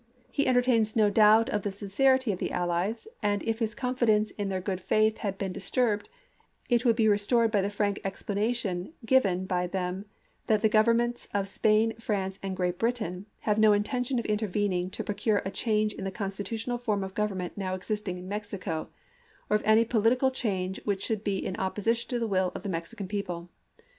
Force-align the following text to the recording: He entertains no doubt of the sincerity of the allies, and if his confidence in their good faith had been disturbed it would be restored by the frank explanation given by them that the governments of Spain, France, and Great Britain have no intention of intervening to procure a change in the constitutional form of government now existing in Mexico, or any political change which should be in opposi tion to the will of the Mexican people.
He 0.31 0.47
entertains 0.47 0.95
no 0.95 1.11
doubt 1.11 1.47
of 1.51 1.61
the 1.61 1.71
sincerity 1.71 2.31
of 2.31 2.39
the 2.39 2.51
allies, 2.51 3.07
and 3.21 3.43
if 3.43 3.59
his 3.59 3.75
confidence 3.75 4.31
in 4.31 4.49
their 4.49 4.59
good 4.59 4.81
faith 4.81 5.19
had 5.19 5.37
been 5.37 5.53
disturbed 5.53 6.09
it 6.69 6.83
would 6.83 6.95
be 6.95 7.07
restored 7.07 7.51
by 7.51 7.61
the 7.61 7.69
frank 7.69 8.01
explanation 8.03 8.95
given 9.05 9.45
by 9.45 9.67
them 9.67 10.05
that 10.47 10.63
the 10.63 10.69
governments 10.69 11.27
of 11.35 11.47
Spain, 11.47 11.93
France, 11.99 12.39
and 12.41 12.57
Great 12.57 12.79
Britain 12.79 13.27
have 13.41 13.59
no 13.59 13.73
intention 13.73 14.17
of 14.17 14.25
intervening 14.25 14.89
to 14.89 15.03
procure 15.03 15.43
a 15.45 15.51
change 15.51 15.93
in 15.93 16.03
the 16.03 16.09
constitutional 16.09 16.79
form 16.79 17.03
of 17.03 17.13
government 17.13 17.55
now 17.55 17.75
existing 17.75 18.17
in 18.17 18.27
Mexico, 18.27 18.89
or 19.51 19.59
any 19.63 19.85
political 19.85 20.31
change 20.31 20.79
which 20.83 21.03
should 21.05 21.23
be 21.23 21.37
in 21.37 21.53
opposi 21.57 21.95
tion 21.95 22.09
to 22.09 22.17
the 22.17 22.27
will 22.27 22.51
of 22.55 22.63
the 22.63 22.69
Mexican 22.69 23.07
people. 23.07 23.49